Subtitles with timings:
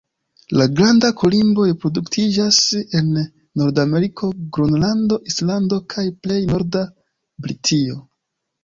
[0.59, 2.57] La Granda kolimbo reproduktiĝas
[3.01, 3.13] en
[3.63, 6.87] Nordameriko, Gronlando, Islando, kaj plej norda
[7.47, 8.05] Britio.